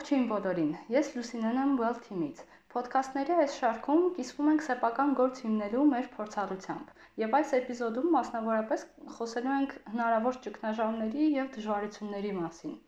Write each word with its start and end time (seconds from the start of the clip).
Ողջույն 0.00 0.22
բոլորին։ 0.28 0.68
Ես 0.92 1.08
Լուսինեն 1.14 1.58
եմ 1.62 1.72
Well 1.78 1.96
Team-ից։ 2.04 2.38
Ոդքասթների 2.74 3.34
այս 3.42 3.56
շարքում 3.62 4.04
կիսվում 4.18 4.46
ենք 4.52 4.62
սեփական 4.66 5.10
գործ 5.18 5.40
հիմնելու 5.44 5.82
մեր 5.88 6.06
փորձառությամբ։ 6.14 6.94
Եվ 7.22 7.34
այս 7.38 7.50
էպիզոդում 7.58 8.06
մասնավորապես 8.14 8.84
խոսելու 9.16 9.52
ենք 9.56 9.74
հնարավոր 9.90 10.38
ճգնաժամերի 10.46 11.26
եւ 11.34 11.50
դժվարությունների 11.56 12.30
մասին։ 12.38 12.78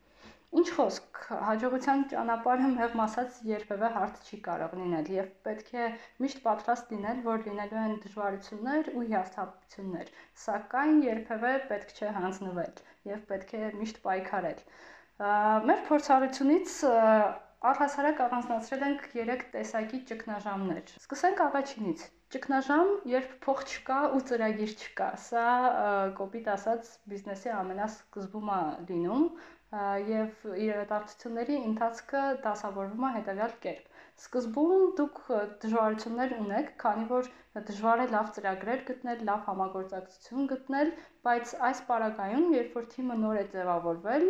Ինչ 0.61 0.65
խոսք, 0.77 1.21
հաջողության 1.49 2.01
ճանապարհը 2.15 2.71
մեղմ 2.79 3.03
ասած 3.05 3.37
երբևէ 3.51 3.91
հարթ 3.99 4.25
չի 4.31 4.39
կարող 4.49 4.73
լինել 4.79 5.11
եւ 5.17 5.29
պետք 5.49 5.69
է 5.83 5.91
միշտ 6.25 6.41
պատրաստ 6.47 6.95
լինել, 6.95 7.21
որ 7.29 7.45
լինելու 7.49 7.83
են 7.83 7.95
դժվարություններ 8.07 8.89
ու 8.95 9.05
հիասթափություններ, 9.11 10.11
սակայն 10.47 11.05
երբևէ 11.11 11.53
պետք 11.73 11.95
չէ 11.99 12.11
հանձնվել 12.17 12.83
եւ 13.13 13.23
պետք 13.33 13.55
է 13.61 13.71
միշտ 13.83 14.03
պայքարել։ 14.09 14.65
Մեր 15.21 15.81
փորձառությունից 15.87 16.75
առհասարակ 17.71 18.21
առանձնացրել 18.25 18.85
ենք 18.87 19.03
3 19.11 19.43
տեսակի 19.53 19.99
ճգնաժամներ։ 20.09 20.93
Սկսենք 20.99 21.43
առաջինից։ 21.45 22.05
Ճգնաժամ, 22.35 22.89
երբ 23.11 23.35
փող 23.45 23.61
չկա 23.69 23.99
ու 24.17 24.21
ծրագիր 24.31 24.73
չկա։ 24.73 25.09
Սա 25.25 25.45
կոպիտ 26.17 26.49
ասած 26.55 26.89
բիզնեսի 27.13 27.53
ամենասկզբում 27.59 28.51
է 28.57 28.59
լինում, 28.89 29.27
եւ 30.07 30.43
իրադարձությունների 30.63 31.55
ընթացքը 31.67 32.19
դասավորվում 32.43 33.05
է 33.07 33.11
հետեւյալ 33.13 33.53
կերպ։ 33.63 33.93
Սկզբում 34.21 34.83
դուք 34.99 35.21
դժվարություններ 35.63 36.35
ունեք, 36.39 36.67
քանի 36.83 37.05
որ 37.11 37.29
դժվար 37.69 38.03
է 38.03 38.05
լավ 38.11 38.29
ծրագրեր 38.35 38.83
գտնել, 38.89 39.23
լավ 39.29 39.41
համագործակցություն 39.47 40.51
գտնել, 40.51 40.91
բայց 41.27 41.55
այս 41.69 41.81
պարագայում, 41.89 42.45
երբ 42.57 42.77
որ 42.79 42.87
թիմը 42.93 43.17
նոր 43.23 43.41
է 43.41 43.45
ձևավորվել, 43.55 44.27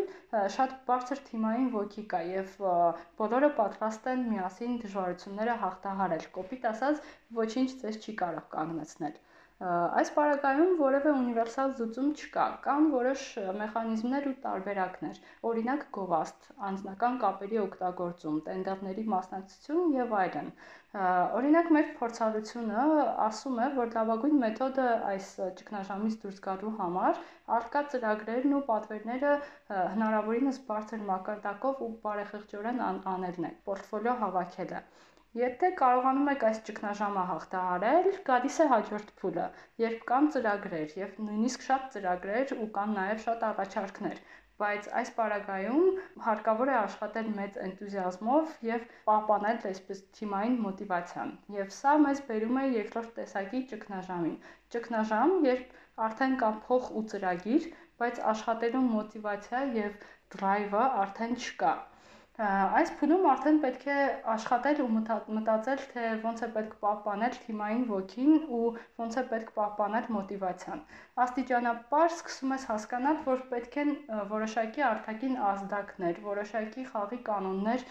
շատ 0.55 0.77
բարձր 0.91 1.23
թիմային 1.27 1.69
ոգի 1.75 2.05
կա 2.15 2.23
եւ 2.29 2.55
բոլորը 3.19 3.51
պատրաստ 3.59 4.09
են 4.15 4.25
միասին 4.31 4.79
դժվարությունները 4.85 5.59
հաղթահարել։ 5.65 6.27
Կոպիտ 6.39 6.71
ասած, 6.71 7.05
ոչինչ 7.43 7.69
ձեզ 7.83 8.01
չի 8.03 8.17
կարող 8.23 8.49
կանգնեցնել։ 8.57 9.21
Այս 9.63 10.09
պարագայում 10.13 10.71
որևէ 10.79 11.11
ունիվերսալ 11.15 11.73
զուծում 11.79 12.07
չկա, 12.19 12.45
կան 12.63 12.87
որոշ 12.93 13.25
մեխանիզմներ 13.59 14.25
ու 14.29 14.33
տարբերակներ, 14.45 15.19
օրինակ 15.49 15.83
գովաստ, 15.97 16.47
անձնական 16.69 17.19
կապերի 17.23 17.59
օգտագործում, 17.63 18.39
տենդերների 18.47 19.05
մասնակցություն 19.13 19.93
եւ 19.97 20.15
այլն։ 20.21 20.49
Օրինակ 21.37 21.71
մեր 21.77 21.93
փորձառությունը 22.01 22.87
ասում 23.27 23.61
է, 23.67 23.69
որ 23.77 23.95
լավագույն 23.99 24.35
մեթոդը 24.43 24.89
այս 25.13 25.29
ճգնաժամից 25.61 26.19
դուրս 26.25 26.43
գալու 26.49 26.73
համար 26.81 27.23
արկա 27.59 27.85
ծրագրերն 27.93 28.57
ու 28.57 28.65
պատվերները 28.73 29.37
հնարավորինս 29.95 30.61
բարձր 30.73 31.07
մակարդակով 31.13 31.87
ու 31.87 31.93
բարեխիղճորեն 32.03 32.85
անելն 32.89 33.49
է, 33.49 33.55
պորտֆոլիո 33.69 34.19
հավաքելը։ 34.25 34.85
Եթե 35.37 35.69
կարողանում 35.77 36.27
եք 36.31 36.43
այս 36.47 36.57
ճգնաժամը 36.65 37.21
հաղթահարել, 37.27 38.09
գալիս 38.25 38.57
է 38.63 38.65
հաջորդ 38.71 39.07
փուլը, 39.21 39.45
երբ 39.83 40.03
կան 40.11 40.27
ծրագրեր 40.35 40.91
եւ 40.99 41.15
նույնիսկ 41.27 41.63
շատ 41.67 41.87
ծրագրեր 41.95 42.51
ու 42.57 42.67
կան 42.75 42.91
նաեւ 42.97 43.23
շատ 43.23 43.45
առաջարկներ, 43.47 44.19
բայց 44.61 44.89
այս 44.99 45.11
պարագայում 45.15 45.87
հարկավոր 46.25 46.71
է 46.73 46.75
աշխատել 46.81 47.31
մեծ 47.39 47.57
энտուզիազմով 47.67 48.53
եւ 48.67 48.85
պահպանել 49.09 49.65
այսպես 49.71 50.03
թիմային 50.19 50.59
մոտիվացիան։ 50.67 51.33
Եվ 51.57 51.73
սա 51.77 51.95
մեզ 52.03 52.21
բերում 52.27 52.59
է 52.65 52.65
երկրորդ 52.75 53.15
տեսակի 53.17 53.63
ճգնաժամին։ 53.73 54.35
Ճգնաժամ, 54.75 55.33
երբ 55.49 56.03
արդեն 56.09 56.37
կա 56.43 56.51
փող 56.67 56.91
ու 57.01 57.03
ծրագիր, 57.15 57.67
բայց 58.03 58.21
աշխատելու 58.35 58.85
մոտիվացիա 58.93 59.63
եւ 59.79 59.97
drive-ը 60.37 60.85
արդեն 61.07 61.35
չկա։ 61.41 61.73
Այս 62.41 62.91
փուլում 62.99 63.25
արդեն 63.31 63.57
պետք 63.63 63.83
է 63.93 63.95
աշխատել 64.35 64.79
ու 64.83 64.87
մտածել, 64.93 65.81
թե 65.89 66.05
ոնց 66.23 66.39
է 66.45 66.49
պետք 66.55 66.71
պահպանել 66.85 67.35
թիմային 67.43 67.83
ոգին 67.89 68.31
ու 68.59 68.61
ոնց 69.01 69.17
է 69.21 69.23
պետք 69.33 69.51
պահպանել 69.57 70.09
մոտիվացիան։ 70.15 70.81
Աստիճանաբար 71.25 72.09
սկսում 72.15 72.55
ես 72.57 72.67
հասկանալ, 72.71 73.21
որ 73.29 73.45
պետք 73.53 73.79
են 73.83 73.93
որոշակի 74.33 74.85
արտաքին 74.89 75.39
ազդակներ, 75.51 76.25
որոշակի 76.33 76.89
խաղի 76.89 77.21
կանոններ 77.29 77.87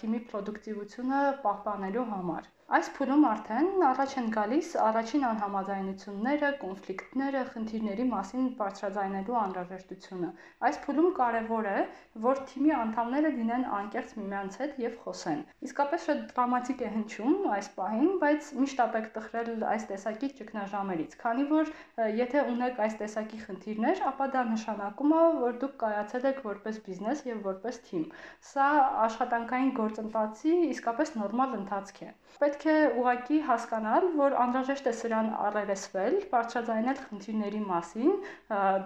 թիմի 0.00 0.24
պրոդուկտիվությունը 0.34 1.22
պահպանելու 1.46 2.08
համար։ 2.16 2.54
Այս 2.66 2.88
փուլում 2.96 3.24
արդեն 3.28 3.82
առաջ 3.86 4.12
են 4.20 4.24
գալիս 4.34 4.68
առաջին 4.84 5.24
անհամաձայնությունները, 5.26 6.48
կոնֆլիկտները, 6.62 7.42
խնդիրների 7.52 8.06
մասին 8.10 8.48
բարձրաձայնելու 8.58 9.36
անհրաժեշտությունը։ 9.40 10.30
Այս 10.66 10.80
փուլում 10.86 11.06
կարևոր 11.18 11.68
է, 11.70 11.84
որ 12.24 12.40
թիմի 12.50 12.72
անդամները 12.78 13.30
լինեն 13.36 13.66
անկեղծ 13.76 14.16
միմյանց 14.18 14.58
հետ 14.62 14.80
եւ 14.82 14.96
խոսեն։ 15.04 15.44
Իսկապես 15.68 16.08
շատ 16.10 16.24
դրամատիկ 16.32 16.82
է 16.82 16.90
հնչում 16.96 17.46
այս 17.54 17.70
պահին, 17.78 18.10
բայց 18.26 18.50
միշտ 18.58 18.82
ապեք 18.86 19.08
տխրել 19.14 19.64
այս 19.76 19.86
տեսակի 19.92 20.32
ճգնաժամերից, 20.42 21.16
քանի 21.22 21.46
որ 21.54 21.72
եթե 22.18 22.44
ունեք 22.56 22.82
այս 22.82 22.98
տեսակի 23.04 23.40
խնդիրներ, 23.46 24.04
ապա 24.10 24.28
դա 24.34 24.44
նշանակում 24.50 25.14
է, 25.14 25.22
որ 25.46 25.56
դուք 25.62 25.78
կայացել 25.86 26.28
եք 26.34 26.42
որպես 26.50 26.82
բիզնես 26.90 27.24
եւ 27.30 27.46
որպես 27.46 27.80
թիմ։ 27.86 28.04
Սա 28.50 28.68
աշխատանքային 29.06 29.72
գործընթացի 29.78 30.58
իսկապես 30.74 31.16
նորմալ 31.22 31.58
ընթացք 31.62 32.04
է։ 32.10 32.12
Պետք 32.36 32.55
է 32.70 32.74
ուղղակի 33.00 33.38
հասկանալ, 33.46 34.04
որ 34.18 34.34
անհրաժեշտ 34.42 34.86
է 34.90 34.92
սրան 34.98 35.28
առերեսվել, 35.46 36.16
բարձրաձայնել 36.32 36.98
խնդիրների 37.06 37.60
մասին, 37.70 38.12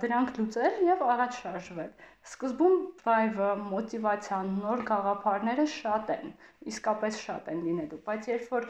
դրանք 0.04 0.32
լուծել 0.40 0.78
եւ 0.88 1.04
առաջ 1.14 1.38
շարժվել։ 1.44 1.90
Սկզբում 2.30 2.76
drive-ը, 3.02 3.50
մոտիվացիան, 3.70 4.52
նոր 4.64 4.84
գաղափարները 4.90 5.66
շատ 5.74 6.12
են, 6.16 6.34
իսկապես 6.74 7.20
շատ 7.24 7.50
են 7.54 7.64
լինելու, 7.68 8.00
բայց 8.10 8.30
երբ 8.32 8.54
որ 8.56 8.68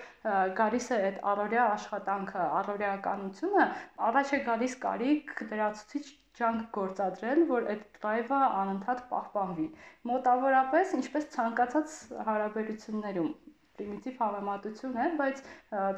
գալիս 0.60 0.88
է 0.90 1.00
այդ 1.10 1.20
առօրյա 1.32 1.66
աշխատանքը, 1.80 2.46
առօրյականությունը, 2.60 3.68
առաջ 4.10 4.34
է 4.36 4.42
գալիս 4.50 4.78
կարիք 4.86 5.36
դրացուցիչ 5.54 6.04
ջանք 6.40 6.66
գործադրել, 6.76 7.46
որ 7.50 7.70
այդ 7.74 7.86
drive-ը 8.00 8.42
անընդհատ 8.62 9.04
պահպանվի։ 9.12 9.68
Մոտավորապես 10.12 10.98
ինչպես 11.00 11.30
ցանկացած 11.36 11.96
հարաբերություններում 12.30 13.32
պրիմիտիվ 13.80 14.18
համեմատություն 14.22 14.98
է, 15.00 15.06
բայց 15.20 15.42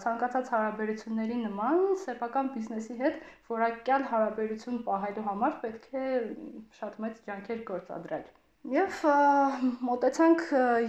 ցանկացած 0.04 0.50
հարաբերությունների 0.54 1.38
նման 1.46 1.80
սեփական 2.02 2.50
բիզնեսի 2.56 2.98
հետ 3.02 3.24
որակյալ 3.52 4.06
հարաբերություն 4.12 4.78
պահելու 4.86 5.26
համար 5.30 5.58
պետք 5.64 5.88
է 6.02 6.06
շատ 6.78 7.02
մեծ 7.06 7.20
ջանքեր 7.26 7.66
գործադրել։ 7.72 8.30
Եվ 8.72 8.98
մոտեցանք 9.88 10.42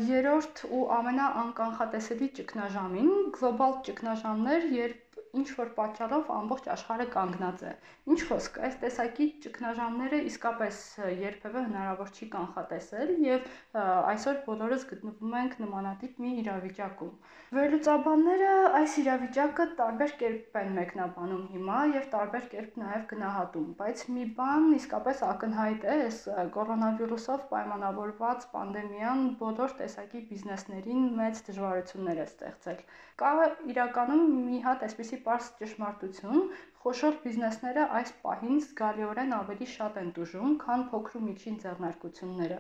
երրորդ 0.10 0.60
ու 0.78 0.82
ամենաանկանխատեսելի 0.98 2.28
ճգնաժամին, 2.40 3.10
գլոբալ 3.38 3.74
ճգնաժամներ, 3.88 4.68
երբ 4.78 5.13
ինչ 5.34 5.48
որ 5.58 5.70
պատճառով 5.78 6.28
ամբողջ 6.30 6.68
աշխարհը 6.74 7.06
կանգնած 7.14 7.62
է։ 7.66 7.72
Ինչ 8.14 8.18
խոսք, 8.30 8.58
այս 8.68 8.76
տեսակի 8.84 9.26
ճգնաժամերը 9.46 10.20
իսկապես 10.30 10.82
երբևէ 11.24 11.64
հնարավոր 11.68 12.12
չի 12.14 12.28
կանխատեսել 12.36 13.14
եւ 13.26 13.48
այսօր 13.82 14.38
բոլորս 14.48 14.86
գտնվում 14.92 15.34
ենք 15.40 15.56
նմանատիպ 15.64 16.20
մի 16.24 16.34
իրավիճակում։ 16.44 17.16
Վերլուծաբանները 17.58 18.52
այս 18.82 18.98
իրավիճակը 19.04 19.66
տարբեր 19.82 20.14
կերպ 20.22 20.60
են 20.62 20.72
մեկնաբանում 20.78 21.44
հիմա 21.56 21.80
եւ 21.94 22.06
տարբեր 22.14 22.48
կերպ 22.54 22.78
նաեւ 22.84 23.04
գնահատում, 23.14 23.68
բայց 23.82 24.06
մի 24.14 24.28
բան 24.38 24.70
իսկապես 24.78 25.26
ակնհայտ 25.34 25.90
է, 25.94 25.98
այս 26.04 26.22
կորոնավիրուսով 26.58 27.46
պայմանավորված 27.54 28.48
պանդեմիան 28.54 29.26
բոլոր 29.42 29.76
տեսակի 29.82 30.24
բիզնեսներին 30.30 31.04
մեծ 31.24 31.44
դժվարություններ 31.50 32.24
է 32.24 32.28
ստեղծել։ 32.30 32.82
Կա 33.24 33.34
իրականում 33.74 34.24
մի 34.50 34.64
հատ 34.68 34.88
այսպիսի 34.90 35.23
պարզ 35.26 35.50
ճշմարտություն, 35.60 36.42
խոշոր 36.84 37.18
բիզնեսները 37.24 37.84
այս 37.98 38.10
պահին 38.24 38.58
զգալիորեն 38.64 39.36
ավելի 39.38 39.68
շատ 39.74 40.00
են 40.02 40.10
դժում, 40.18 40.56
քան 40.64 40.84
փոքր 40.94 41.18
ու 41.20 41.22
միջին 41.28 41.60
ձեռնարկությունները։ 41.64 42.58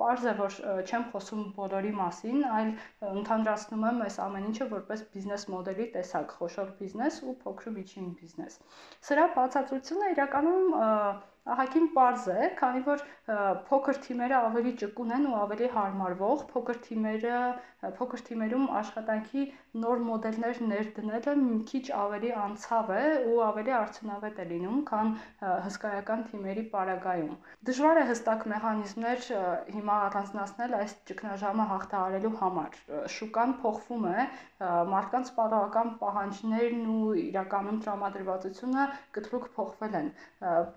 Պարզ 0.00 0.26
է, 0.30 0.34
որ 0.40 0.58
չեմ 0.86 1.06
խոսում 1.12 1.44
բոլորի 1.60 1.92
մասին, 2.00 2.42
այլ 2.56 2.72
ընդհանրացնում 3.12 3.86
եմ 3.92 4.02
այս 4.08 4.18
ամեն 4.26 4.50
ինչը 4.50 4.68
որպես 4.74 5.06
բիզնես 5.14 5.46
մոդելի 5.54 5.88
տեսակ՝ 5.98 6.36
խոշոր 6.40 6.74
բիզնես 6.80 7.22
ու 7.26 7.38
փոքր 7.46 7.70
ու 7.70 7.76
միջին 7.78 8.12
բիզնես։ 8.18 8.60
Սրա 9.10 9.30
բացատրությունը 9.38 10.12
իրականում 10.16 10.76
ահագին 11.54 11.88
པարզ 11.94 12.26
է, 12.34 12.48
քանի 12.60 12.82
որ 12.86 13.04
փոքր 13.68 14.00
թիմերը 14.06 14.36
ավելի 14.48 14.72
ճկուն 14.82 15.14
են 15.16 15.26
ու 15.30 15.36
ավելի 15.44 15.70
հարմարվող, 15.76 16.44
փոքր 16.52 16.80
թիմերը 16.86 17.40
փոքր 17.96 18.22
թիմերում 18.26 18.64
աշխատանքի 18.80 19.42
նոր 19.82 20.00
մոդելներ 20.06 20.60
ներդնելը 20.70 21.34
մի 21.40 21.58
քիչ 21.70 21.82
ավելի 21.96 22.30
անցավ 22.42 22.92
է 22.96 23.02
ու 23.30 23.36
ավելի 23.46 23.74
արդյունավետ 23.78 24.40
է 24.42 24.46
լինում, 24.52 24.78
քան 24.90 25.12
հսկայական 25.66 26.24
թիմերի 26.30 26.64
պարագայում։ 26.72 27.34
Դժվար 27.68 28.00
է 28.00 28.04
հստակ 28.10 28.46
մեխանիզմներ 28.52 29.28
հիմա 29.76 29.98
առանձնացնել 30.06 30.76
այս 30.80 30.96
ճգնաժամը 31.10 31.68
հաղթահարելու 31.72 32.34
համար։ 32.40 32.80
Շուկան 33.16 33.54
փոխվում 33.62 34.08
է, 34.10 34.26
մարդկանց 34.96 35.32
սպառողական 35.32 35.94
պահանջներն 36.00 36.82
ու 36.96 37.14
իրականում 37.26 37.80
տրամադրվածությունը 37.86 38.88
կտրուկ 39.18 39.48
փոխվել 39.56 39.98
են, 40.00 40.10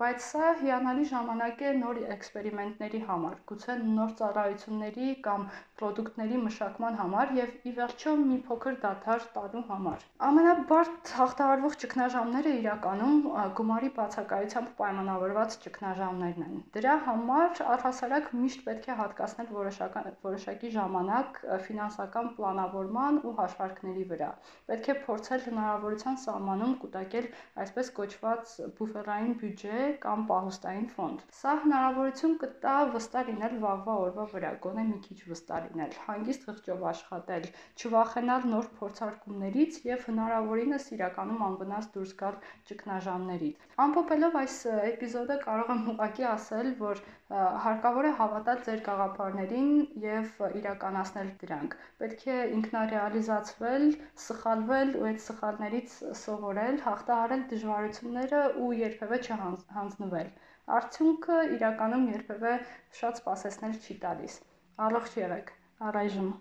բայց 0.00 0.26
սա 0.30 0.52
հիանալի 0.64 1.04
ժամանակ 1.10 1.62
է 1.68 1.72
նոր 1.80 2.00
էքսպերիմենտների 2.14 3.00
համար, 3.10 3.36
գուցե 3.50 3.76
նոր 3.98 4.14
ծառայությունների 4.20 5.08
կամ 5.26 5.46
ապրանքների 5.80 6.38
մշակման 6.44 6.96
համար 7.00 7.30
եւ 7.36 7.52
ի 7.68 7.70
վերջո 7.76 8.12
մի 8.20 8.36
փոքր 8.46 8.74
դադար 8.82 9.22
տալու 9.34 9.62
համար։ 9.70 10.02
Ամենաբարդ 10.28 11.12
հաղթահարվող 11.18 11.76
ճգնաժամերը 11.82 12.52
իրականում 12.60 13.22
գումարի 13.60 13.90
բացակայությամբ 13.96 14.72
պայմանավորված 14.80 15.56
ճգնաժամներն 15.64 16.44
են։ 16.46 16.58
Դրա 16.76 16.96
համար 17.06 17.62
առհասարակ 17.74 18.28
միշտ 18.40 18.64
պետք 18.68 18.88
է 18.90 18.96
հատկացնել 19.00 19.48
որոշական 19.56 20.10
որոշակի 20.26 20.72
ժամանակ 20.76 21.40
ֆինանսական 21.68 22.30
պլանավորման 22.36 23.20
ու 23.24 23.34
հաշվարկների 23.40 24.04
վրա։ 24.12 24.30
Պետք 24.70 24.90
է 24.90 24.96
փորձել 25.06 25.44
հնարավորության 25.48 26.20
սահմանում 26.26 26.76
կուտակել 26.84 27.30
այսպես 27.64 27.92
կոչված 28.00 28.54
բուֆերային 28.80 29.34
բյուջե 29.40 29.88
կամ 30.04 30.28
պահոստային 30.30 30.88
ֆոնդ։ 30.98 31.26
Սա 31.40 31.56
հնարավորություն 31.64 32.38
կտա 32.44 32.76
վստահ 32.94 33.30
լինել 33.30 33.58
վաղվա 33.64 33.98
օրվա 34.04 34.28
վրա, 34.34 34.52
գոնե 34.66 34.86
մի 34.90 34.98
քիչ 35.08 35.18
վստահ 35.30 35.69
լինել, 35.70 35.96
հանգիստ 36.06 36.46
խղճով 36.48 36.84
աշխատել, 36.90 37.46
չվախենալ 37.80 38.46
նոր 38.52 38.68
փորձարկումներից 38.80 39.78
եւ 39.90 40.04
հնարավորինս 40.10 40.88
իրականում 40.96 41.44
անվնաս 41.48 41.88
դուրս 41.96 42.14
գալ 42.22 42.38
ճգնաժամներից։ 42.70 43.68
Ամփոփելով 43.86 44.38
այս 44.42 44.56
էպիզոդը 44.90 45.38
կարող 45.46 45.72
եմ 45.76 45.82
ուղղակի 45.94 46.28
ասել, 46.34 46.70
որ 46.82 47.02
հարկավոր 47.64 48.06
է 48.06 48.12
հավատալ 48.18 48.62
ձեր 48.66 48.80
գաղափարներին 48.90 49.68
եւ 50.04 50.40
իրականացնել 50.60 51.28
դրանք։ 51.42 51.76
Պետք 52.02 52.24
է 52.34 52.38
ինքնարեալիզացվել, 52.56 53.86
սխալվել 54.24 54.90
ու 55.00 55.06
այդ 55.10 55.22
սխալներից 55.26 55.94
սովորել, 56.22 56.80
հաղթահարել 56.88 57.46
դժվարությունները 57.54 58.42
ու 58.64 58.72
երբևէ 58.80 59.20
չհանձնվել։ 59.28 60.34
Արդյունքը 60.80 61.38
իրականում 61.60 62.10
երբևէ 62.16 62.58
շատ 62.98 63.22
սպասեցնել 63.22 63.80
չի 63.86 63.98
տալիս։ 64.06 64.36
Առողջ 64.90 65.16
եղեք։ 65.22 65.58
режим. 65.88 66.34